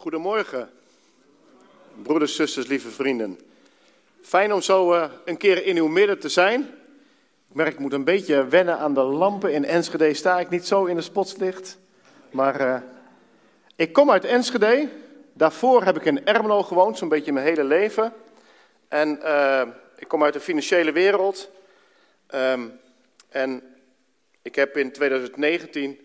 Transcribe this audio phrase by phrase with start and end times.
[0.00, 0.70] Goedemorgen,
[2.02, 3.40] broeders, zusters, lieve vrienden.
[4.22, 6.60] Fijn om zo uh, een keer in uw midden te zijn.
[7.48, 9.52] Ik merk, ik moet een beetje wennen aan de lampen.
[9.52, 11.78] In Enschede sta ik niet zo in de spotslicht.
[12.30, 12.76] Maar uh,
[13.76, 14.88] ik kom uit Enschede.
[15.32, 18.12] Daarvoor heb ik in Ermelo gewoond, zo'n beetje mijn hele leven.
[18.88, 19.62] En uh,
[19.96, 21.50] ik kom uit de financiële wereld.
[22.34, 22.80] Um,
[23.28, 23.62] en
[24.42, 25.98] ik heb in 2019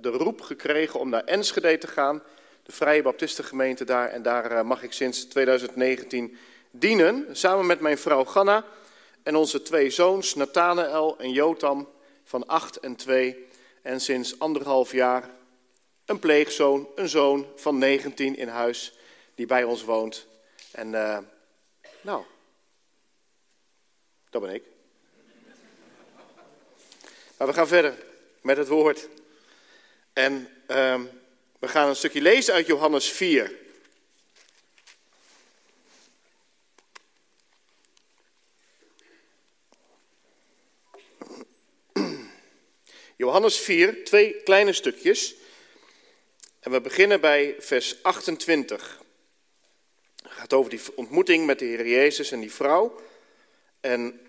[0.00, 2.22] de roep gekregen om naar Enschede te gaan
[2.66, 4.08] de Vrije Baptistengemeente daar.
[4.08, 6.36] En daar eh, mag ik sinds 2019
[6.70, 8.64] dienen, samen met mijn vrouw Ganna
[9.22, 11.88] en onze twee zoons, Nathanael en Jotam,
[12.24, 13.46] van 8 en 2.
[13.82, 15.30] En sinds anderhalf jaar
[16.04, 18.98] een pleegzoon, een zoon van 19 in huis,
[19.34, 20.26] die bij ons woont.
[20.70, 21.18] En uh,
[22.00, 22.24] nou,
[24.30, 24.62] dat ben ik.
[27.36, 28.04] Maar we gaan verder
[28.42, 29.08] met het woord.
[30.12, 31.00] En uh,
[31.58, 33.64] we gaan een stukje lezen uit Johannes 4.
[43.16, 45.34] Johannes 4, twee kleine stukjes.
[46.60, 49.02] En we beginnen bij vers 28.
[50.22, 53.00] Het gaat over die ontmoeting met de Heer Jezus en die vrouw.
[53.80, 54.20] En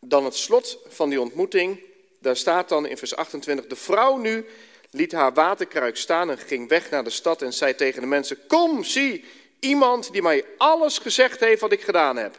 [0.00, 1.84] dan het slot van die ontmoeting.
[2.20, 4.46] Daar staat dan in vers 28: De vrouw nu
[4.90, 8.46] liet haar waterkruik staan en ging weg naar de stad en zei tegen de mensen:
[8.46, 9.24] Kom, zie,
[9.60, 12.38] iemand die mij alles gezegd heeft wat ik gedaan heb.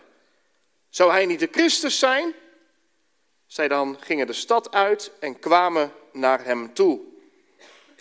[0.89, 2.33] Zou hij niet de Christus zijn?
[3.47, 6.99] Zij dan gingen de stad uit en kwamen naar hem toe.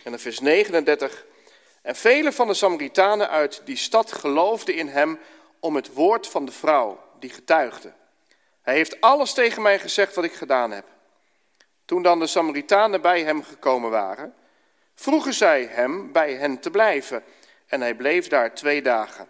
[0.02, 1.24] En in vers 39.
[1.82, 5.18] En vele van de Samaritanen uit die stad geloofden in hem
[5.60, 7.92] om het woord van de vrouw die getuigde.
[8.62, 10.84] Hij heeft alles tegen mij gezegd wat ik gedaan heb.
[11.86, 14.34] Toen dan de Samaritanen bij hem gekomen waren,
[14.94, 17.24] vroegen zij hem bij hen te blijven.
[17.66, 19.28] En hij bleef daar twee dagen.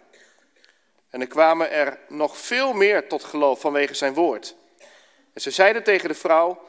[1.09, 4.55] En er kwamen er nog veel meer tot geloof vanwege zijn woord.
[5.33, 6.61] En ze zeiden tegen de vrouw: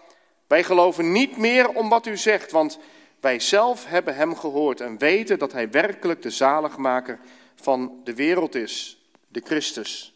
[0.46, 2.78] Wij geloven niet meer om wat u zegt, want
[3.20, 7.18] wij zelf hebben hem gehoord en weten dat hij werkelijk de zaligmaker
[7.54, 10.14] van de wereld is, de Christus.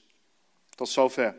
[0.74, 1.34] Tot zover.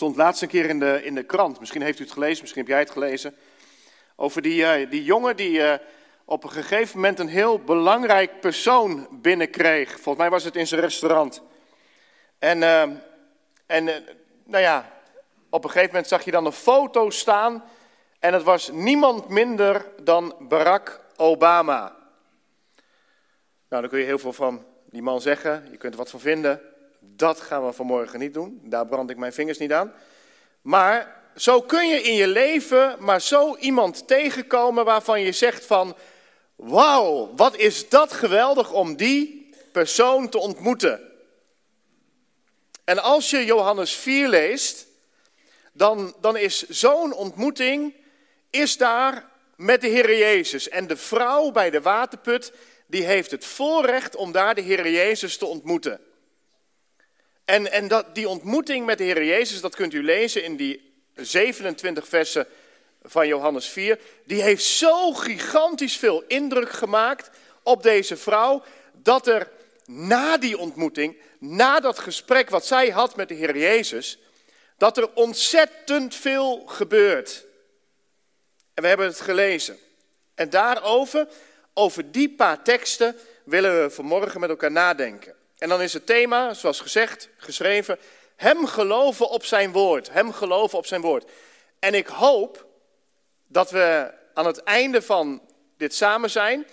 [0.00, 1.60] Stond laatst een keer in de, in de krant.
[1.60, 3.36] Misschien heeft u het gelezen, misschien heb jij het gelezen.
[4.16, 5.74] Over die, uh, die jongen die uh,
[6.24, 9.90] op een gegeven moment een heel belangrijk persoon binnenkreeg.
[9.90, 11.42] Volgens mij was het in zijn restaurant.
[12.38, 12.82] En, uh,
[13.66, 13.84] en
[14.44, 14.92] nou ja,
[15.50, 17.64] op een gegeven moment zag je dan een foto staan.
[18.18, 21.96] En het was niemand minder dan Barack Obama.
[23.68, 25.68] Nou, daar kun je heel veel van die man zeggen.
[25.70, 26.60] Je kunt er wat van vinden.
[27.00, 28.60] Dat gaan we vanmorgen niet doen.
[28.64, 29.92] Daar brand ik mijn vingers niet aan.
[30.62, 35.96] Maar zo kun je in je leven maar zo iemand tegenkomen waarvan je zegt van...
[36.56, 41.00] Wauw, wat is dat geweldig om die persoon te ontmoeten.
[42.84, 44.86] En als je Johannes 4 leest,
[45.72, 47.94] dan, dan is zo'n ontmoeting
[48.50, 50.68] is daar met de Heer Jezus.
[50.68, 52.52] En de vrouw bij de waterput,
[52.86, 56.00] die heeft het voorrecht om daar de Heer Jezus te ontmoeten.
[57.50, 60.92] En, en dat, die ontmoeting met de Heer Jezus, dat kunt u lezen in die
[61.14, 62.46] 27 versen
[63.02, 63.98] van Johannes 4.
[64.24, 67.30] Die heeft zo gigantisch veel indruk gemaakt
[67.62, 68.62] op deze vrouw,
[68.92, 69.50] dat er
[69.84, 74.18] na die ontmoeting, na dat gesprek wat zij had met de Heer Jezus,
[74.76, 77.46] dat er ontzettend veel gebeurt.
[78.74, 79.78] En we hebben het gelezen.
[80.34, 81.28] En daarover,
[81.74, 85.38] over die paar teksten, willen we vanmorgen met elkaar nadenken.
[85.60, 87.98] En dan is het thema, zoals gezegd, geschreven,
[88.36, 90.10] hem geloven op zijn woord.
[90.10, 91.30] Hem geloven op zijn woord.
[91.78, 92.66] En ik hoop
[93.46, 95.42] dat we aan het einde van
[95.76, 96.66] dit samen zijn,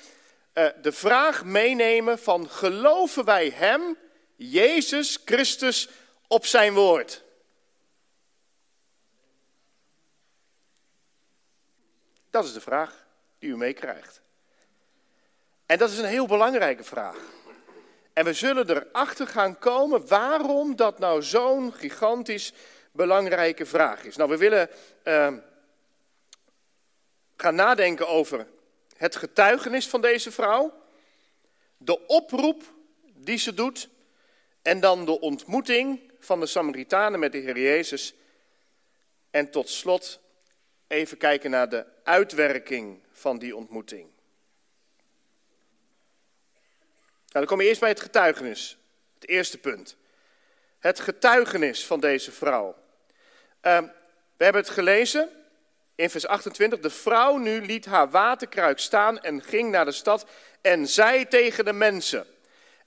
[0.53, 3.97] uh, de vraag meenemen van geloven wij hem,
[4.35, 5.89] Jezus Christus,
[6.27, 7.23] op zijn woord?
[12.29, 13.05] Dat is de vraag
[13.39, 14.21] die u meekrijgt.
[15.65, 17.17] En dat is een heel belangrijke vraag.
[18.17, 22.53] En we zullen erachter gaan komen waarom dat nou zo'n gigantisch
[22.91, 24.15] belangrijke vraag is.
[24.15, 24.69] Nou, we willen
[25.03, 25.33] uh,
[27.35, 28.47] gaan nadenken over
[28.95, 30.73] het getuigenis van deze vrouw,
[31.77, 32.73] de oproep
[33.13, 33.89] die ze doet
[34.61, 38.13] en dan de ontmoeting van de Samaritanen met de Heer Jezus.
[39.31, 40.19] En tot slot
[40.87, 44.09] even kijken naar de uitwerking van die ontmoeting.
[47.09, 48.77] Nou, dan kom je eerst bij het getuigenis
[49.13, 49.95] Het eerste punt.
[50.79, 52.75] Het getuigenis van deze vrouw.
[53.61, 53.83] Ehm,
[54.37, 55.29] we hebben het gelezen
[55.95, 56.79] in vers 28.
[56.79, 60.25] De vrouw nu liet haar waterkruik staan en ging naar de stad
[60.61, 62.25] en zei tegen de mensen.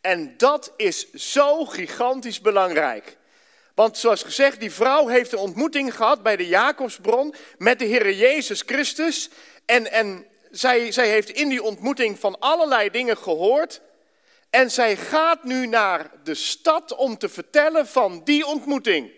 [0.00, 3.16] En dat is zo gigantisch belangrijk.
[3.74, 8.12] Want zoals gezegd, die vrouw heeft een ontmoeting gehad bij de Jacobsbron met de Heer
[8.12, 9.30] Jezus Christus.
[9.64, 13.80] En, en zij, zij heeft in die ontmoeting van allerlei dingen gehoord.
[14.50, 19.10] En zij gaat nu naar de stad om te vertellen van die ontmoeting.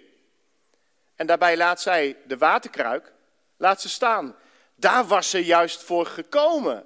[1.16, 3.12] En daarbij laat zij de waterkruik,
[3.56, 4.36] laat ze staan.
[4.74, 6.84] Daar was ze juist voor gekomen.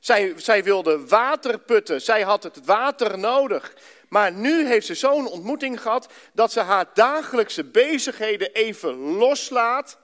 [0.00, 3.74] Zij, zij wilde water putten, zij had het water nodig.
[4.08, 9.98] Maar nu heeft ze zo'n ontmoeting gehad dat ze haar dagelijkse bezigheden even loslaat,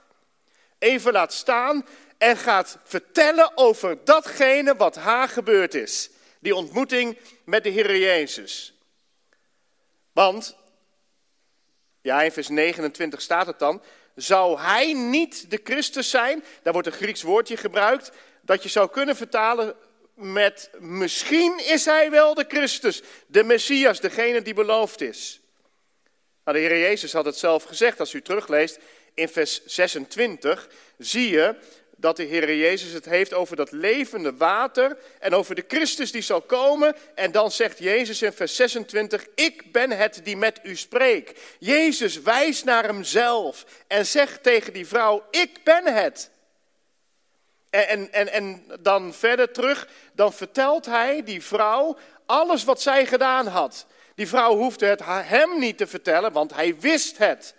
[0.78, 1.86] even laat staan
[2.18, 6.10] en gaat vertellen over datgene wat haar gebeurd is.
[6.40, 8.74] Die ontmoeting met de Heer Jezus.
[10.12, 10.56] Want,
[12.00, 13.82] ja, in vers 29 staat het dan,
[14.14, 16.44] zou hij niet de Christus zijn?
[16.62, 18.10] Daar wordt een Grieks woordje gebruikt,
[18.40, 19.76] dat je zou kunnen vertalen
[20.14, 25.40] met misschien is hij wel de Christus, de Messias, degene die beloofd is.
[26.44, 28.78] Nou, de Heer Jezus had het zelf gezegd, als u terugleest
[29.14, 31.56] in vers 26, zie je
[32.00, 36.22] dat de Heer Jezus het heeft over dat levende water en over de Christus die
[36.22, 36.96] zal komen.
[37.14, 41.40] En dan zegt Jezus in vers 26, ik ben het die met u spreekt.
[41.58, 46.30] Jezus wijst naar hemzelf en zegt tegen die vrouw, ik ben het.
[47.70, 53.06] En, en, en, en dan verder terug, dan vertelt hij die vrouw alles wat zij
[53.06, 53.86] gedaan had.
[54.14, 57.54] Die vrouw hoefde het hem niet te vertellen, want hij wist het.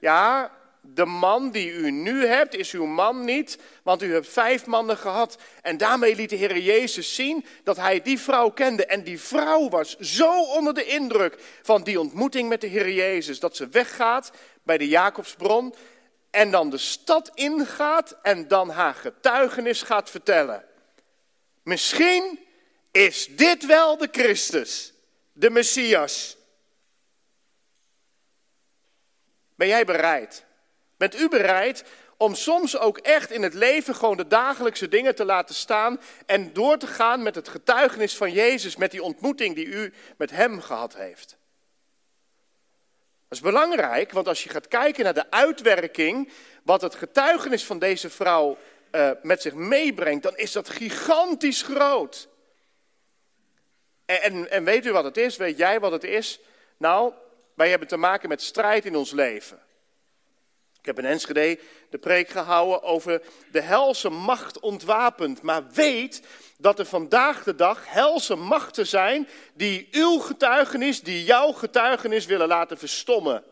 [0.00, 0.50] Ja,
[0.88, 4.96] de man die u nu hebt is uw man niet, want u hebt vijf mannen
[4.96, 5.38] gehad.
[5.62, 8.86] En daarmee liet de Heer Jezus zien dat hij die vrouw kende.
[8.86, 13.40] En die vrouw was zo onder de indruk van die ontmoeting met de Heer Jezus,
[13.40, 14.30] dat ze weggaat
[14.62, 15.74] bij de Jacobsbron
[16.30, 20.64] en dan de stad ingaat en dan haar getuigenis gaat vertellen.
[21.62, 22.40] Misschien
[22.90, 24.92] is dit wel de Christus,
[25.32, 26.36] de Messias.
[29.54, 30.44] Ben jij bereid?
[30.96, 31.84] Bent u bereid
[32.16, 36.52] om soms ook echt in het leven gewoon de dagelijkse dingen te laten staan en
[36.52, 40.60] door te gaan met het getuigenis van Jezus, met die ontmoeting die u met Hem
[40.60, 41.36] gehad heeft?
[43.28, 46.32] Dat is belangrijk, want als je gaat kijken naar de uitwerking,
[46.62, 48.58] wat het getuigenis van deze vrouw
[48.92, 52.28] uh, met zich meebrengt, dan is dat gigantisch groot.
[54.04, 55.36] En, en, en weet u wat het is?
[55.36, 56.40] Weet jij wat het is?
[56.76, 57.12] Nou,
[57.54, 59.65] wij hebben te maken met strijd in ons leven.
[60.86, 61.58] Ik heb in Enschede
[61.90, 63.22] de preek gehouden over
[63.52, 65.42] de helse macht ontwapend.
[65.42, 66.22] Maar weet
[66.58, 72.48] dat er vandaag de dag helse machten zijn die uw getuigenis, die jouw getuigenis willen
[72.48, 73.44] laten verstommen.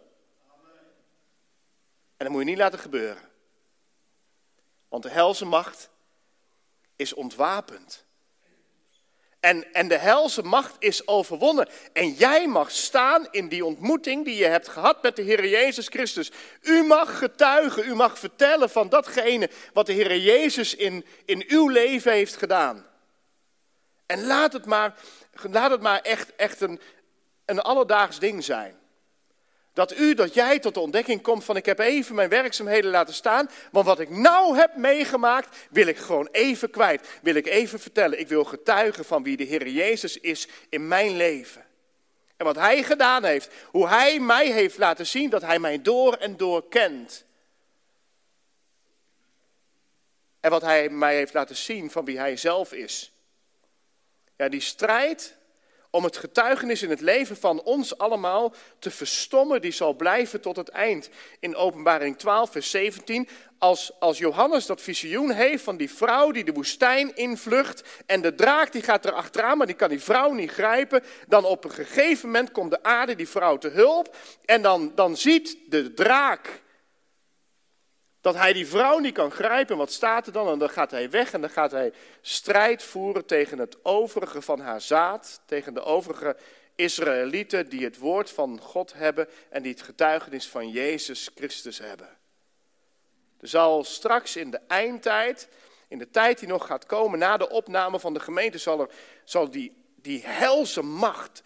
[2.17, 3.23] En dat moet je niet laten gebeuren.
[4.89, 5.91] Want de helse macht
[6.97, 8.05] is ontwapend.
[9.45, 11.69] En, en de helse macht is overwonnen.
[11.93, 15.89] En jij mag staan in die ontmoeting die je hebt gehad met de Heer Jezus
[15.89, 16.31] Christus.
[16.63, 21.69] U mag getuigen, u mag vertellen van datgene wat de Heer Jezus in, in uw
[21.69, 22.87] leven heeft gedaan.
[24.07, 24.95] En laat het maar,
[25.51, 26.81] laat het maar echt, echt een,
[27.45, 28.79] een alledaags ding zijn.
[29.75, 33.15] Dat u, dat jij tot de ontdekking komt van ik heb even mijn werkzaamheden laten
[33.15, 33.51] staan.
[33.71, 37.09] Want wat ik nou heb meegemaakt, wil ik gewoon even kwijt.
[37.23, 38.19] Wil ik even vertellen.
[38.19, 41.65] Ik wil getuigen van wie de Heer Jezus is in mijn leven.
[42.37, 43.51] En wat Hij gedaan heeft.
[43.65, 47.25] Hoe Hij mij heeft laten zien dat Hij mij door en door kent.
[50.41, 53.13] En wat Hij mij heeft laten zien van wie Hij zelf is.
[54.37, 55.37] Ja, die strijd
[55.95, 60.57] om het getuigenis in het leven van ons allemaal te verstommen, die zal blijven tot
[60.57, 61.09] het eind.
[61.41, 66.45] In Openbaring 12, vers 17, als, als Johannes dat visioen heeft van die vrouw die
[66.45, 70.33] de woestijn invlucht en de draak die gaat er achteraan, maar die kan die vrouw
[70.33, 74.63] niet grijpen, dan op een gegeven moment komt de aarde die vrouw te hulp en
[74.63, 76.63] dan, dan ziet de draak
[78.25, 79.77] dat hij die vrouw niet kan grijpen.
[79.77, 80.49] Wat staat er dan?
[80.49, 84.61] En dan gaat hij weg en dan gaat hij strijd voeren tegen het overige van
[84.61, 85.41] haar zaad.
[85.47, 86.37] Tegen de overige
[86.75, 92.09] Israëlieten die het woord van God hebben en die het getuigenis van Jezus Christus hebben.
[93.41, 95.49] Er zal straks in de eindtijd,
[95.89, 98.91] in de tijd die nog gaat komen na de opname van de gemeente, zal, er,
[99.25, 101.43] zal die, die helse macht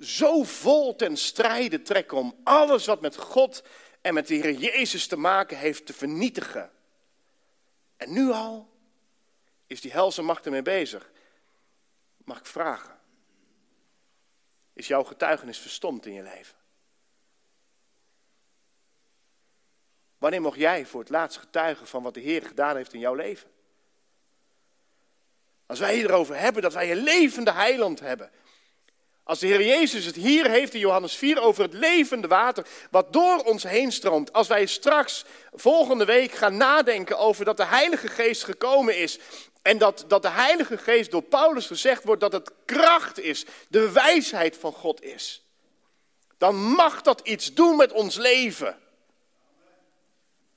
[0.00, 3.62] zo vol ten strijde trekken om alles wat met God
[4.06, 6.70] en met de Heer Jezus te maken heeft te vernietigen.
[7.96, 8.70] En nu al
[9.66, 11.10] is die helse macht ermee bezig.
[12.16, 12.98] Mag ik vragen?
[14.72, 16.56] is jouw getuigenis verstomd in je leven?
[20.18, 23.14] Wanneer mocht jij voor het laatst getuigen van wat de Heer gedaan heeft in jouw
[23.14, 23.50] leven?
[25.66, 28.30] Als wij erover hebben dat wij een levende heiland hebben.
[29.26, 33.12] Als de Heer Jezus het hier heeft in Johannes 4 over het levende water wat
[33.12, 34.32] door ons heen stroomt.
[34.32, 39.18] Als wij straks volgende week gaan nadenken over dat de Heilige Geest gekomen is.
[39.62, 43.92] En dat, dat de Heilige Geest door Paulus gezegd wordt dat het kracht is, de
[43.92, 45.42] wijsheid van God is.
[46.38, 48.78] Dan mag dat iets doen met ons leven.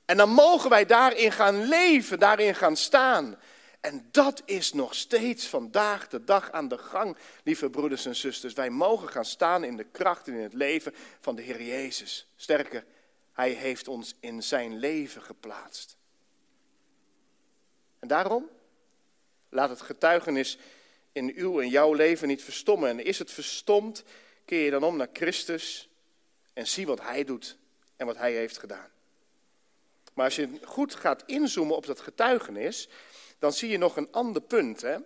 [0.06, 3.40] En dan mogen wij daarin gaan leven, daarin gaan staan.
[3.80, 8.54] En dat is nog steeds vandaag de dag aan de gang, lieve broeders en zusters.
[8.54, 12.28] Wij mogen gaan staan in de kracht en in het leven van de Heer Jezus.
[12.36, 12.86] Sterker,
[13.34, 15.98] Hij heeft ons in zijn leven geplaatst.
[18.00, 18.50] En daarom,
[19.50, 20.58] laat het getuigenis
[21.12, 22.90] in uw en jouw leven niet verstommen.
[22.90, 24.04] En is het verstomd,
[24.46, 25.90] keer je dan om naar Christus
[26.54, 27.58] en zie wat Hij doet
[27.96, 28.90] en wat Hij heeft gedaan.
[30.14, 32.90] Maar als je goed gaat inzoomen op dat getuigenis,
[33.40, 34.82] dan zie je nog een ander punt.
[34.82, 34.98] Hè?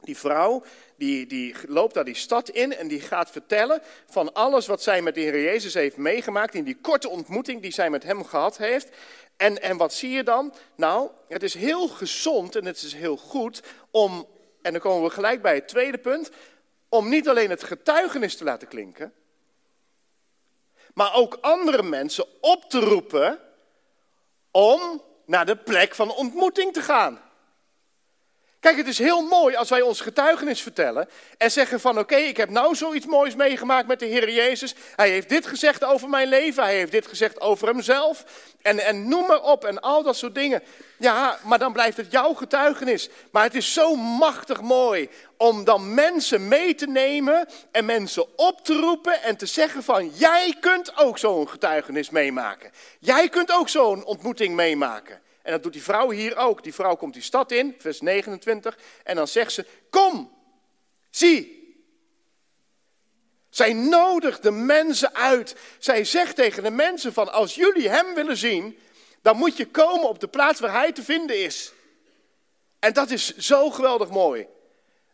[0.00, 0.62] Die vrouw,
[0.96, 5.02] die, die loopt daar die stad in en die gaat vertellen van alles wat zij
[5.02, 8.56] met de Heer Jezus heeft meegemaakt in die korte ontmoeting die zij met hem gehad
[8.56, 8.88] heeft.
[9.36, 10.54] En, en wat zie je dan?
[10.76, 14.26] Nou, het is heel gezond en het is heel goed om,
[14.62, 16.30] en dan komen we gelijk bij het tweede punt,
[16.88, 19.12] om niet alleen het getuigenis te laten klinken,
[20.94, 23.38] maar ook andere mensen op te roepen
[24.50, 27.20] om naar de plek van ontmoeting te gaan.
[28.64, 32.36] Kijk, het is heel mooi als wij ons getuigenis vertellen en zeggen van oké, ik
[32.36, 34.74] heb nou zoiets moois meegemaakt met de Heer Jezus.
[34.96, 38.24] Hij heeft dit gezegd over mijn leven, hij heeft dit gezegd over hemzelf
[38.62, 40.62] en, en noem maar op en al dat soort dingen.
[40.98, 43.08] Ja, maar dan blijft het jouw getuigenis.
[43.30, 48.64] Maar het is zo machtig mooi om dan mensen mee te nemen en mensen op
[48.64, 52.70] te roepen en te zeggen van jij kunt ook zo'n getuigenis meemaken.
[52.98, 55.22] Jij kunt ook zo'n ontmoeting meemaken.
[55.44, 56.62] En dat doet die vrouw hier ook.
[56.62, 60.32] Die vrouw komt die stad in, vers 29, en dan zegt ze: Kom,
[61.10, 61.62] zie.
[63.50, 65.56] Zij nodigt de mensen uit.
[65.78, 68.78] Zij zegt tegen de mensen van als jullie hem willen zien,
[69.22, 71.72] dan moet je komen op de plaats waar hij te vinden is.
[72.78, 74.46] En dat is zo geweldig mooi.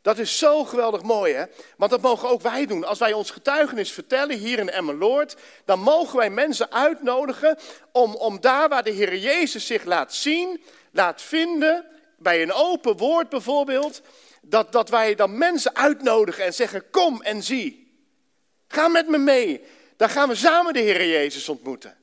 [0.03, 1.45] Dat is zo geweldig mooi, hè?
[1.77, 2.85] Want dat mogen ook wij doen.
[2.85, 7.59] Als wij ons getuigenis vertellen hier in Emmeloord, dan mogen wij mensen uitnodigen
[7.93, 11.87] om, om daar waar de Heer Jezus zich laat zien, laat vinden,
[12.19, 14.03] bij een open woord bijvoorbeeld,
[14.43, 17.89] dat, dat wij dan mensen uitnodigen en zeggen, kom en zie.
[18.69, 19.65] Ga met me mee.
[19.97, 22.00] Dan gaan we samen de Heer Jezus ontmoeten.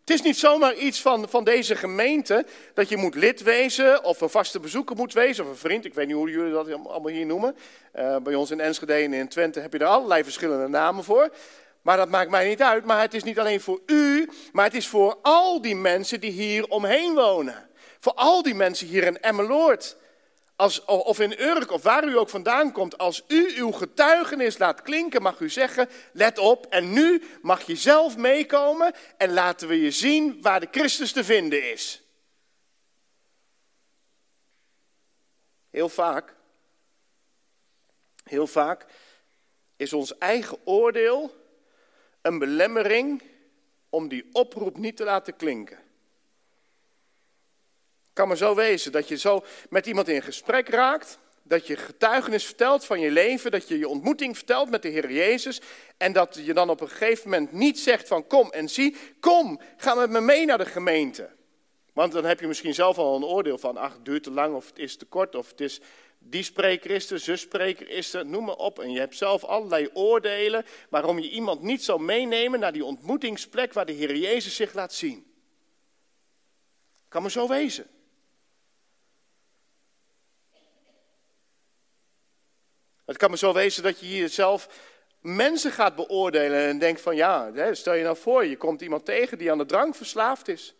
[0.00, 4.20] Het is niet zomaar iets van, van deze gemeente dat je moet lid wezen of
[4.20, 5.84] een vaste bezoeker moet wezen of een vriend.
[5.84, 7.56] Ik weet niet hoe jullie dat allemaal hier noemen.
[7.98, 11.30] Uh, bij ons in Enschede en in Twente heb je er allerlei verschillende namen voor.
[11.82, 12.84] Maar dat maakt mij niet uit.
[12.84, 16.30] Maar het is niet alleen voor u, maar het is voor al die mensen die
[16.30, 17.68] hier omheen wonen.
[17.98, 19.96] Voor al die mensen hier in Emmeloord
[20.60, 24.82] als, of in Urk of waar u ook vandaan komt, als u uw getuigenis laat
[24.82, 29.80] klinken, mag u zeggen, let op, en nu mag je zelf meekomen en laten we
[29.80, 32.02] je zien waar de Christus te vinden is.
[35.70, 36.34] Heel vaak,
[38.24, 38.86] heel vaak
[39.76, 41.34] is ons eigen oordeel
[42.22, 43.22] een belemmering
[43.88, 45.89] om die oproep niet te laten klinken
[48.12, 52.44] kan maar zo wezen dat je zo met iemand in gesprek raakt, dat je getuigenis
[52.44, 55.60] vertelt van je leven, dat je je ontmoeting vertelt met de Heer Jezus
[55.96, 59.60] en dat je dan op een gegeven moment niet zegt van kom en zie, kom,
[59.76, 61.30] ga met me mee naar de gemeente.
[61.92, 64.54] Want dan heb je misschien zelf al een oordeel van, ach, het duurt te lang
[64.54, 65.80] of het is te kort of het is,
[66.18, 68.78] die spreker is er, zus spreker is er, noem maar op.
[68.78, 73.72] En je hebt zelf allerlei oordelen waarom je iemand niet zou meenemen naar die ontmoetingsplek
[73.72, 75.26] waar de Heer Jezus zich laat zien.
[77.08, 77.86] Kan maar zo wezen.
[83.10, 84.68] Het kan maar zo wezen dat je hier zelf
[85.20, 89.38] mensen gaat beoordelen en denkt van ja, stel je nou voor, je komt iemand tegen
[89.38, 90.74] die aan de drank verslaafd is.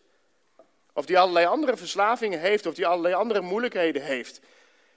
[0.92, 4.40] Of die allerlei andere verslavingen heeft, of die allerlei andere moeilijkheden heeft.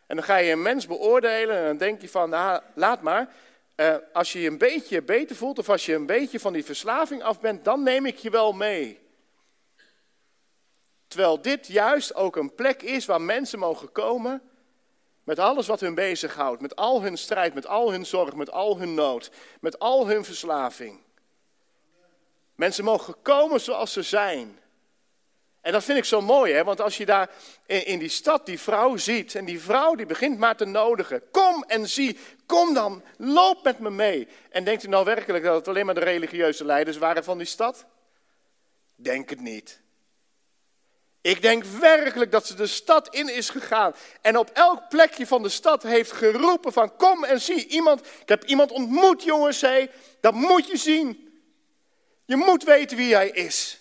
[0.07, 3.33] En dan ga je een mens beoordelen en dan denk je van, nou, laat maar.
[3.75, 6.65] Eh, als je je een beetje beter voelt of als je een beetje van die
[6.65, 8.99] verslaving af bent, dan neem ik je wel mee.
[11.07, 14.41] Terwijl dit juist ook een plek is waar mensen mogen komen
[15.23, 18.77] met alles wat hun bezighoudt, met al hun strijd, met al hun zorg, met al
[18.77, 20.99] hun nood, met al hun verslaving.
[22.55, 24.59] Mensen mogen komen zoals ze zijn.
[25.61, 26.63] En dat vind ik zo mooi, hè?
[26.63, 27.29] want als je daar
[27.65, 31.63] in, die stad die vrouw ziet en die vrouw die begint maar te nodigen, kom
[31.67, 34.27] en zie, kom dan, loop met me mee.
[34.49, 37.47] En denkt u nou werkelijk dat het alleen maar de religieuze leiders waren van die
[37.47, 37.85] stad?
[38.95, 39.82] Denk het niet.
[41.23, 45.43] Ik denk werkelijk dat ze de stad in is gegaan en op elk plekje van
[45.43, 47.99] de stad heeft geroepen van kom en zie iemand.
[47.99, 49.89] Ik heb iemand ontmoet jongens, hé,
[50.21, 51.39] dat moet je zien.
[52.25, 53.79] Je moet weten wie hij is.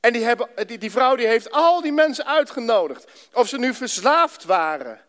[0.00, 3.04] En die, hebben, die, die vrouw die heeft al die mensen uitgenodigd.
[3.32, 5.00] Of ze nu verslaafd waren.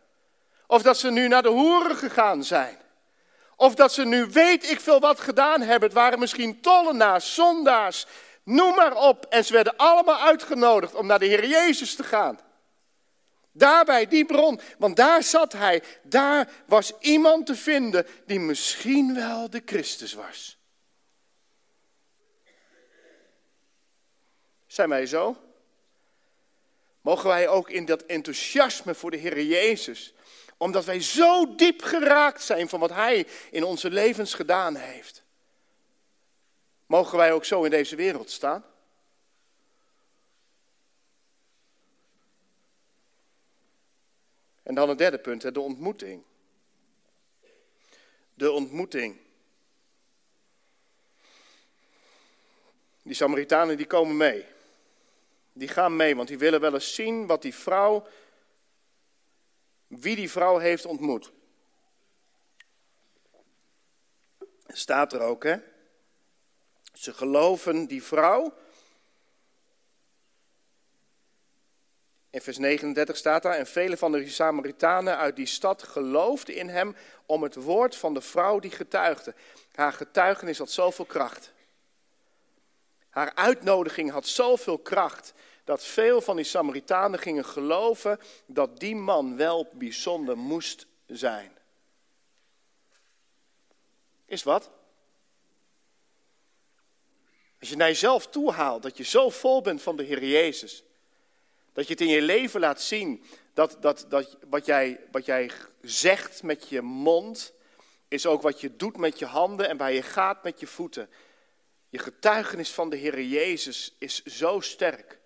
[0.67, 2.77] Of dat ze nu naar de hoeren gegaan zijn.
[3.55, 5.89] Of dat ze nu weet ik veel wat gedaan hebben.
[5.89, 8.05] Het waren misschien tollenaars, zondaars,
[8.43, 9.25] noem maar op.
[9.25, 12.39] En ze werden allemaal uitgenodigd om naar de Heer Jezus te gaan.
[13.51, 15.83] Daarbij die bron, want daar zat hij.
[16.03, 20.57] Daar was iemand te vinden die misschien wel de Christus was.
[24.67, 25.38] Zijn wij zo?
[27.01, 30.13] Mogen wij ook in dat enthousiasme voor de Heer Jezus,
[30.57, 35.22] omdat wij zo diep geraakt zijn van wat Hij in onze levens gedaan heeft,
[36.85, 38.65] mogen wij ook zo in deze wereld staan?
[44.63, 46.23] En dan het derde punt, de ontmoeting.
[48.33, 49.17] De ontmoeting.
[53.01, 54.45] Die Samaritanen die komen mee.
[55.53, 58.07] Die gaan mee, want die willen wel eens zien wat die vrouw,
[59.87, 61.31] wie die vrouw heeft ontmoet.
[64.67, 65.57] Staat er ook, hè?
[66.93, 68.53] Ze geloven die vrouw.
[72.29, 76.69] In vers 39 staat daar, en vele van de Samaritanen uit die stad geloofden in
[76.69, 76.95] hem
[77.25, 79.33] om het woord van de vrouw die getuigde.
[79.75, 81.53] Haar getuigenis had zoveel kracht.
[83.09, 85.33] Haar uitnodiging had zoveel kracht
[85.63, 91.57] dat veel van die Samaritanen gingen geloven dat die man wel bijzonder moest zijn.
[94.25, 94.71] Is wat?
[97.63, 100.84] Als je naar jezelf toe haalt dat je zo vol bent van de Heer Jezus,
[101.73, 103.23] dat je het in je leven laat zien,
[103.54, 107.54] dat, dat, dat wat, jij, wat jij zegt met je mond,
[108.08, 111.10] is ook wat je doet met je handen en waar je gaat met je voeten.
[111.89, 115.19] Je getuigenis van de Heer Jezus is zo sterk.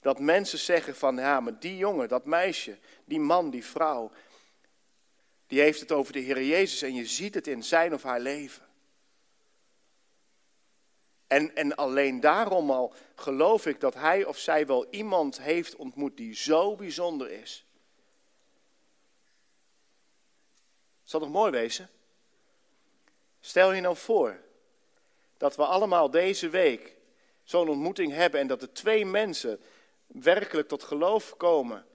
[0.00, 4.12] Dat mensen zeggen van, ja, maar die jongen, dat meisje, die man, die vrouw,
[5.46, 8.20] die heeft het over de Heer Jezus en je ziet het in zijn of haar
[8.20, 8.61] leven.
[11.32, 16.16] En, en alleen daarom al geloof ik dat hij of zij wel iemand heeft ontmoet
[16.16, 17.66] die zo bijzonder is.
[21.02, 21.90] Zal toch mooi wezen?
[23.40, 24.40] Stel je nou voor
[25.36, 26.96] dat we allemaal deze week
[27.42, 29.60] zo'n ontmoeting hebben en dat er twee mensen
[30.06, 31.86] werkelijk tot geloof komen.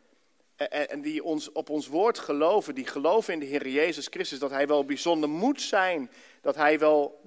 [0.57, 4.49] En die ons, op ons woord geloven, die geloven in de Heer Jezus Christus, dat
[4.51, 7.21] Hij wel bijzonder moet zijn, dat Hij wel,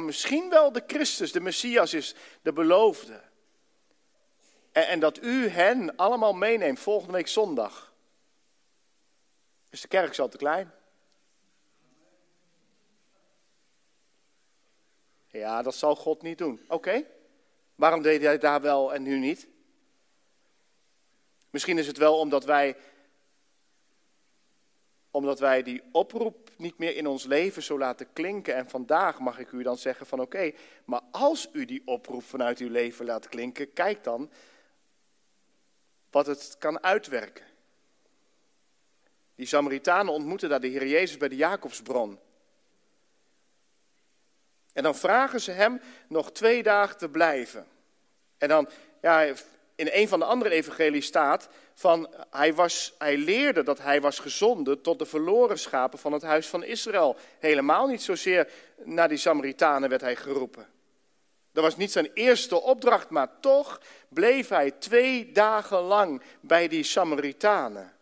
[0.00, 3.20] misschien wel de Christus, de Messias is, de beloofde.
[4.72, 7.94] En, en dat u hen allemaal meeneemt volgende week zondag.
[9.70, 10.72] Is de kerk zo te klein?
[15.26, 16.64] Ja, dat zal God niet doen.
[16.68, 17.04] Oké,
[17.74, 19.48] waarom deed hij daar wel en nu niet?
[21.56, 22.76] Misschien is het wel omdat wij,
[25.10, 28.54] omdat wij die oproep niet meer in ons leven zo laten klinken.
[28.54, 30.52] En vandaag mag ik u dan zeggen van oké,
[30.84, 34.30] maar als u die oproep vanuit uw leven laat klinken, kijk dan
[36.10, 37.44] wat het kan uitwerken.
[39.34, 42.18] Die Samaritanen ontmoeten daar de Heer Jezus bij de Jacobsbron.
[44.72, 47.66] En dan vragen ze hem nog twee dagen te blijven.
[48.38, 48.68] En dan,
[49.00, 49.34] ja,
[49.76, 54.18] in een van de andere evangelie staat van hij, was, hij leerde dat hij was
[54.18, 57.16] gezonden tot de verloren schapen van het huis van Israël.
[57.38, 58.50] Helemaal niet zozeer
[58.84, 60.66] naar die Samaritanen werd hij geroepen.
[61.52, 66.82] Dat was niet zijn eerste opdracht, maar toch bleef hij twee dagen lang bij die
[66.82, 67.92] Samaritanen.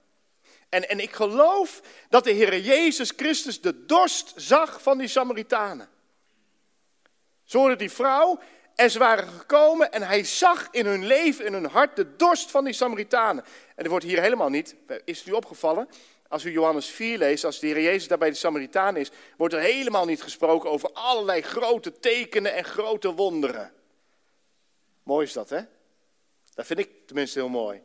[0.68, 5.88] En, en ik geloof dat de Heer Jezus Christus de dorst zag van die Samaritanen.
[7.44, 8.40] Zo hoorde die vrouw
[8.74, 12.50] en ze waren gekomen en hij zag in hun leven, in hun hart, de dorst
[12.50, 13.44] van die Samaritanen.
[13.74, 15.88] En er wordt hier helemaal niet, is het u opgevallen,
[16.28, 19.54] als u Johannes 4 leest, als de Heer Jezus daar bij de Samaritanen is, wordt
[19.54, 23.72] er helemaal niet gesproken over allerlei grote tekenen en grote wonderen.
[25.02, 25.60] Mooi is dat, hè?
[26.54, 27.82] Dat vind ik tenminste heel mooi.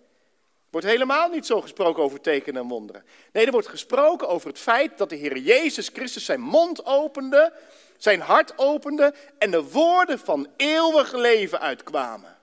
[0.69, 3.05] Wordt helemaal niet zo gesproken over tekenen en wonderen.
[3.31, 7.53] Nee, er wordt gesproken over het feit dat de Heer Jezus Christus zijn mond opende
[7.99, 12.37] zijn hart opende en de woorden van eeuwig leven uitkwamen.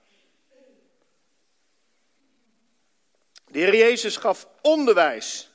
[3.44, 5.50] De Heer Jezus gaf onderwijs.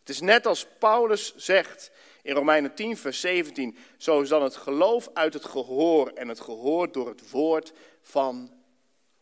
[0.00, 1.90] Het is net als Paulus zegt
[2.22, 3.76] in Romeinen 10, vers 17.
[3.98, 8.52] Zo is dan het geloof uit het gehoor en het gehoor door het woord van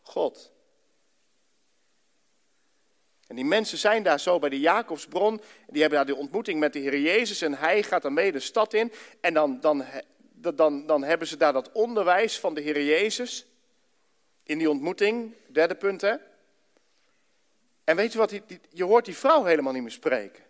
[0.01, 0.51] God.
[3.27, 5.41] En die mensen zijn daar zo bij de Jacobsbron.
[5.67, 7.41] Die hebben daar de ontmoeting met de Heer Jezus.
[7.41, 8.91] En hij gaat dan mee de stad in.
[9.21, 9.85] En dan, dan,
[10.55, 13.45] dan, dan hebben ze daar dat onderwijs van de Heer Jezus.
[14.43, 16.15] In die ontmoeting, derde punt hè.
[17.83, 20.43] En weet je wat, je hoort die vrouw helemaal niet meer spreken.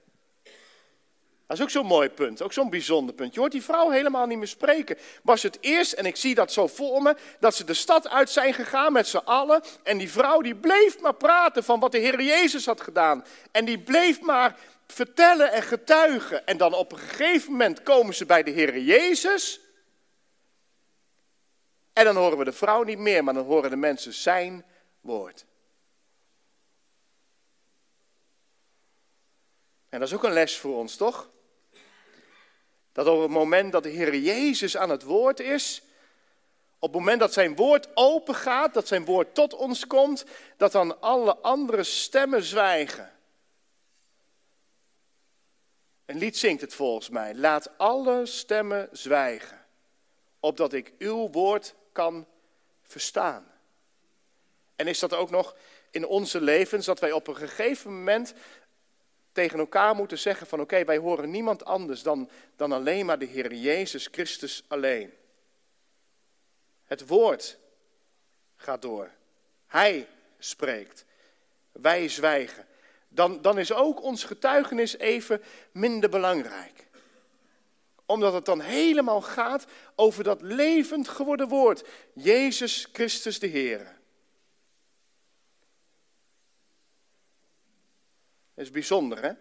[1.48, 3.34] Dat is ook zo'n mooi punt, ook zo'n bijzonder punt.
[3.34, 4.98] Je hoort die vrouw helemaal niet meer spreken.
[5.24, 8.30] Was het eerst, en ik zie dat zo voor me, dat ze de stad uit
[8.30, 9.62] zijn gegaan met z'n allen.
[9.84, 13.26] En die vrouw die bleef maar praten van wat de Heer Jezus had gedaan.
[13.52, 16.46] En die bleef maar vertellen en getuigen.
[16.46, 19.60] En dan op een gegeven moment komen ze bij de Heer Jezus.
[21.94, 24.66] En dan horen we de vrouw niet meer, maar dan horen de mensen zijn
[25.02, 25.46] woord.
[29.90, 31.36] En dat is ook een les voor ons, toch?
[32.98, 35.82] Dat op het moment dat de Heer Jezus aan het woord is,
[36.80, 40.72] op het moment dat zijn woord open gaat, dat zijn woord tot ons komt, dat
[40.72, 43.12] dan alle andere stemmen zwijgen.
[46.06, 47.36] Een lied zingt het volgens mij.
[47.36, 49.66] Laat alle stemmen zwijgen,
[50.40, 52.28] opdat ik uw woord kan
[52.84, 53.52] verstaan.
[54.76, 55.56] En is dat ook nog
[55.92, 58.34] in onze levens, dat wij op een gegeven moment
[59.38, 63.26] tegen elkaar moeten zeggen van oké, wij horen niemand anders dan, dan alleen maar de
[63.26, 65.14] Heer Jezus Christus alleen.
[66.84, 67.58] Het woord
[68.56, 69.12] gaat door.
[69.68, 70.08] Hij
[70.40, 71.06] spreekt.
[71.72, 72.66] Wij zwijgen.
[73.08, 76.88] Dan, dan is ook ons getuigenis even minder belangrijk.
[78.06, 81.88] Omdat het dan helemaal gaat over dat levend geworden woord.
[82.14, 83.97] Jezus Christus de Heer.
[88.58, 89.32] Is bijzonder, hè?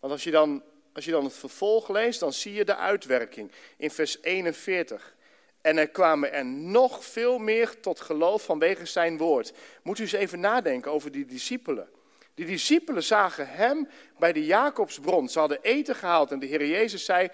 [0.00, 3.52] Want als je, dan, als je dan het vervolg leest, dan zie je de uitwerking
[3.76, 5.14] in vers 41.
[5.60, 9.52] En er kwamen er nog veel meer tot geloof vanwege zijn woord.
[9.82, 11.88] Moet u eens even nadenken over die discipelen.
[12.34, 15.28] Die discipelen zagen hem bij de Jacobsbron.
[15.28, 17.28] Ze hadden eten gehaald en de Heer Jezus zei: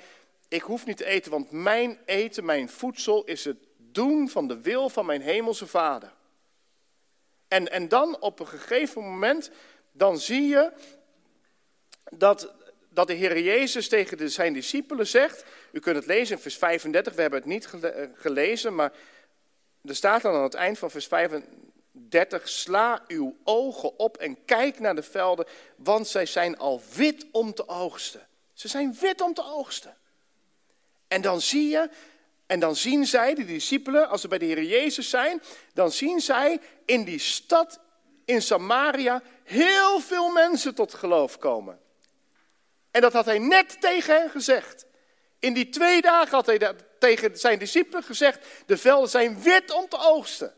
[0.48, 4.60] Ik hoef niet te eten, want mijn eten, mijn voedsel is het doen van de
[4.60, 6.12] wil van mijn hemelse Vader.
[7.48, 9.50] En, en dan op een gegeven moment
[9.98, 10.72] dan zie je
[12.10, 12.52] dat,
[12.88, 17.14] dat de Heer Jezus tegen zijn discipelen zegt, u kunt het lezen in vers 35,
[17.14, 18.92] we hebben het niet eh, gelezen, maar
[19.84, 24.78] er staat dan aan het eind van vers 35, sla uw ogen op en kijk
[24.78, 28.26] naar de velden, want zij zijn al wit om te oogsten.
[28.52, 29.96] Ze zijn wit om te oogsten.
[31.08, 31.90] En dan zie je,
[32.46, 35.42] en dan zien zij, de discipelen, als ze bij de Heer Jezus zijn,
[35.74, 37.80] dan zien zij in die stad
[38.28, 41.80] in Samaria heel veel mensen tot geloof komen.
[42.90, 44.86] En dat had hij net tegen hen gezegd.
[45.38, 49.72] In die twee dagen had hij dat tegen zijn discipelen gezegd: de velden zijn wit
[49.72, 50.54] om te oogsten.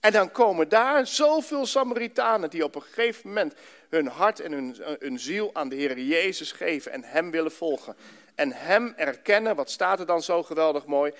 [0.00, 3.54] En dan komen daar zoveel Samaritanen die op een gegeven moment
[3.88, 7.96] hun hart en hun, hun ziel aan de Heer Jezus geven en Hem willen volgen.
[8.34, 11.12] En Hem erkennen, wat staat er dan zo geweldig mooi?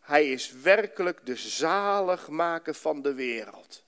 [0.00, 3.84] Hij is werkelijk de zaligmaker van de wereld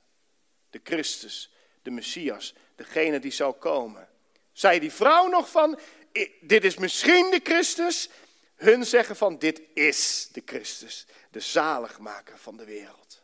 [0.75, 4.09] de Christus, de Messias, degene die zou komen.
[4.53, 5.79] Zei die vrouw nog van,
[6.41, 8.11] dit is misschien de Christus?
[8.55, 13.23] Hun zeggen van, dit is de Christus, de zaligmaker van de wereld.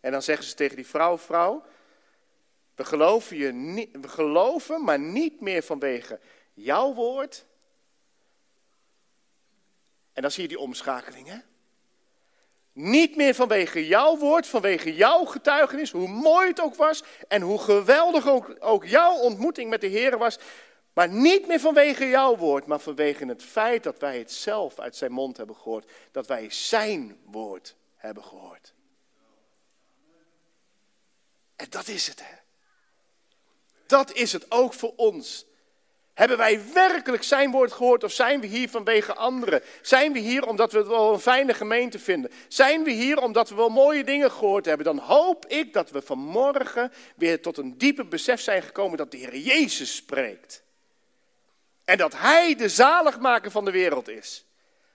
[0.00, 1.64] En dan zeggen ze tegen die vrouw, vrouw,
[2.74, 6.20] we geloven, je niet, we geloven, maar niet meer vanwege
[6.54, 7.44] jouw woord.
[10.12, 11.38] En dan zie je die omschakeling, hè?
[12.72, 17.58] Niet meer vanwege jouw woord, vanwege jouw getuigenis, hoe mooi het ook was en hoe
[17.58, 18.28] geweldig
[18.60, 20.38] ook, jouw ontmoeting met de Heer was.
[20.92, 24.96] Maar niet meer vanwege jouw woord, maar vanwege het feit dat wij het zelf uit
[24.96, 25.90] zijn mond hebben gehoord.
[26.10, 28.74] Dat wij zijn woord hebben gehoord.
[31.56, 32.34] En dat is het, hè.
[33.86, 35.46] Dat is het ook voor ons.
[36.22, 39.62] Hebben wij werkelijk zijn woord gehoord of zijn we hier vanwege anderen?
[39.80, 42.30] Zijn we hier omdat we het wel een fijne gemeente vinden?
[42.48, 44.86] Zijn we hier omdat we wel mooie dingen gehoord hebben?
[44.86, 49.16] Dan hoop ik dat we vanmorgen weer tot een diepe besef zijn gekomen dat de
[49.16, 50.62] Heer Jezus spreekt.
[51.84, 54.44] En dat Hij de zaligmaker van de wereld is.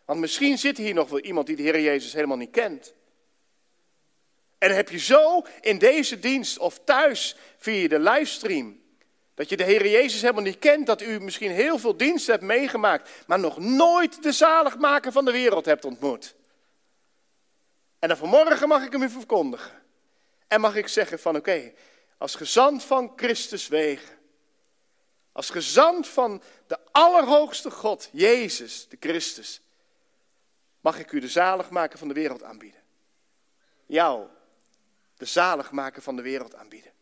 [0.06, 2.94] Want misschien zit hier nog wel iemand die de Heer Jezus helemaal niet kent.
[4.58, 8.86] En heb je zo in deze dienst of thuis via de livestream
[9.38, 12.45] dat je de Heer Jezus helemaal niet kent, dat u misschien heel veel diensten hebt
[12.45, 16.36] meegemaakt, maar nog nooit de zaligmaker van de wereld hebt ontmoet.
[18.00, 19.84] En dan vanmorgen mag ik hem u verkondigen.
[20.47, 21.73] En mag ik zeggen van oké,
[22.17, 24.17] als gezant van Christus wegen.
[25.32, 29.62] Als gezant van de Allerhoogste God, Jezus, de Christus.
[30.82, 32.82] Mag ik u de zaligmaker van de wereld aanbieden.
[33.86, 34.28] Jou,
[35.17, 36.95] de zaligmaker van de wereld aanbieden.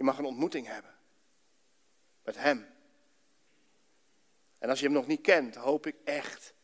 [0.00, 0.94] Je mag een ontmoeting hebben
[2.22, 2.66] met Hem.
[4.58, 6.54] En als je Hem nog niet kent, hoop ik echt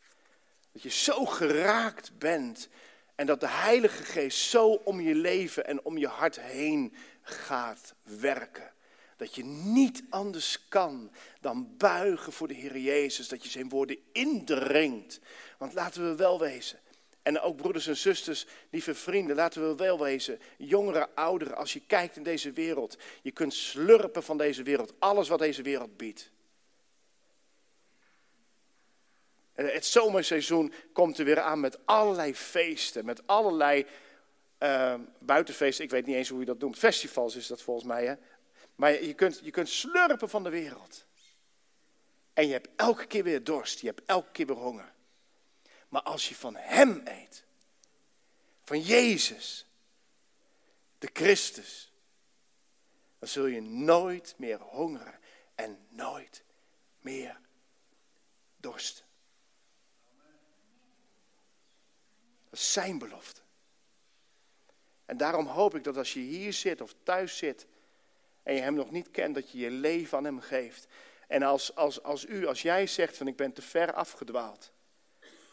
[0.71, 2.69] dat je zo geraakt bent
[3.15, 7.95] en dat de Heilige Geest zo om je leven en om je hart heen gaat
[8.03, 8.73] werken.
[9.17, 13.27] Dat je niet anders kan dan buigen voor de Heer Jezus.
[13.27, 15.19] Dat je zijn woorden indringt.
[15.57, 16.79] Want laten we wel wezen.
[17.27, 20.39] En ook broeders en zusters, lieve vrienden, laten we wel wezen.
[20.57, 22.97] Jongeren, ouderen, als je kijkt in deze wereld.
[23.21, 24.93] Je kunt slurpen van deze wereld.
[24.99, 26.31] Alles wat deze wereld biedt.
[29.53, 33.85] Het zomerseizoen komt er weer aan met allerlei feesten, met allerlei
[34.59, 35.83] uh, buitenfeesten.
[35.83, 36.77] Ik weet niet eens hoe je dat noemt.
[36.77, 38.05] Festivals is dat volgens mij.
[38.05, 38.15] Hè?
[38.75, 41.05] Maar je kunt, je kunt slurpen van de wereld.
[42.33, 44.95] En je hebt elke keer weer dorst, je hebt elke keer weer honger.
[45.89, 47.45] Maar als je van Hem eet,
[48.63, 49.65] van Jezus,
[50.97, 51.91] de Christus,
[53.19, 55.19] dan zul je nooit meer hongeren
[55.55, 56.43] en nooit
[56.99, 57.39] meer
[58.57, 59.05] dorsten.
[62.49, 63.41] Dat is zijn belofte.
[65.05, 67.67] En daarom hoop ik dat als je hier zit of thuis zit
[68.43, 70.87] en je hem nog niet kent, dat je je leven aan hem geeft.
[71.27, 74.71] En als, als, als u, als jij zegt van ik ben te ver afgedwaald,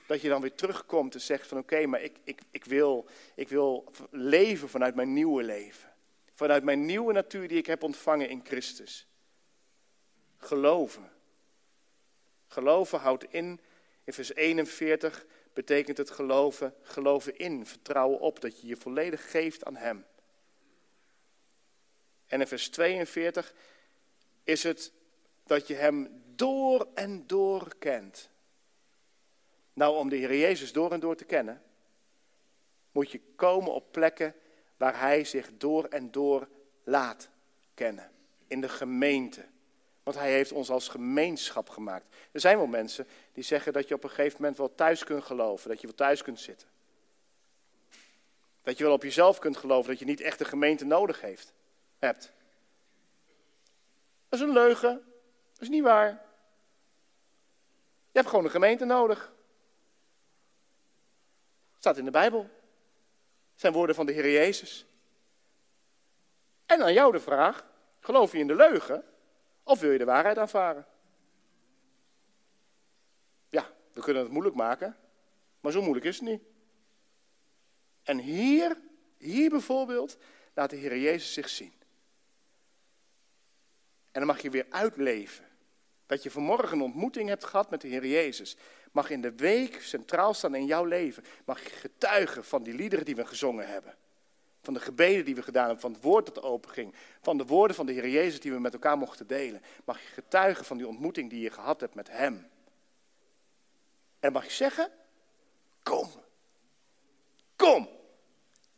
[0.07, 3.49] dat je dan weer terugkomt en zegt van oké, maar ik, ik, ik, wil, ik
[3.49, 5.93] wil leven vanuit mijn nieuwe leven.
[6.35, 9.07] Vanuit mijn nieuwe natuur die ik heb ontvangen in Christus.
[10.38, 11.12] Geloven.
[12.47, 13.61] Geloven houdt in,
[14.05, 19.64] in vers 41, betekent het geloven, geloven in, vertrouwen op, dat je je volledig geeft
[19.64, 20.07] aan Hem.
[22.27, 23.55] En in vers 42
[24.45, 24.93] is het
[25.47, 28.31] dat je Hem door en door kent.
[29.75, 31.63] Nou, om de Heer Jezus door en door te kennen,
[32.93, 34.35] moet je komen op plekken
[34.77, 36.49] waar Hij zich door en door
[36.85, 37.29] laat
[37.75, 38.11] kennen.
[38.47, 39.45] In de gemeente.
[40.03, 42.17] Want hij heeft ons als gemeenschap gemaakt.
[42.33, 45.25] Er zijn wel mensen die zeggen dat je op een gegeven moment wel thuis kunt
[45.25, 46.69] geloven, dat je wel thuis kunt zitten.
[48.63, 51.53] Dat je wel op jezelf kunt geloven, dat je niet echt een gemeente nodig heeft,
[51.99, 52.33] hebt.
[54.29, 55.05] Dat is een leugen,
[55.53, 56.09] dat is niet waar.
[58.11, 59.34] Je hebt gewoon een gemeente nodig.
[61.85, 62.51] Staat in de Bijbel.
[63.55, 64.87] Zijn woorden van de Heer Jezus.
[66.66, 67.66] En aan jou de vraag,
[68.01, 69.05] geloof je in de leugen?
[69.62, 70.87] Of wil je de waarheid aanvaren?
[73.49, 74.97] Ja, we kunnen het moeilijk maken,
[75.61, 76.42] maar zo moeilijk is het niet.
[78.03, 78.81] En hier,
[79.16, 80.16] hier bijvoorbeeld,
[80.55, 81.75] laat de Heer Jezus zich zien.
[84.11, 85.49] En dan mag je weer uitleven.
[86.07, 88.57] Dat je vanmorgen een ontmoeting hebt gehad met de Heer Jezus.
[88.93, 91.25] Mag in de week centraal staan in jouw leven.
[91.45, 93.95] Mag je getuigen van die liederen die we gezongen hebben.
[94.62, 96.95] Van de gebeden die we gedaan hebben, van het woord dat openging.
[97.21, 99.62] Van de woorden van de Heer Jezus die we met elkaar mochten delen.
[99.85, 102.51] Mag je getuigen van die ontmoeting die je gehad hebt met Hem.
[104.21, 104.90] En mag je zeggen,
[105.83, 106.11] kom.
[107.57, 107.88] Kom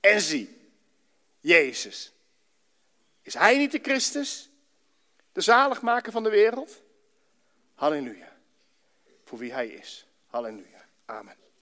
[0.01, 0.71] en zie.
[1.41, 2.13] Jezus.
[3.23, 4.51] Is Hij niet de Christus?
[5.33, 6.83] De zaligmaker van de wereld?
[7.77, 8.33] Halleluja.
[9.25, 10.07] Voor wie Hij is.
[10.27, 10.85] Halleluja.
[11.05, 11.46] Amen.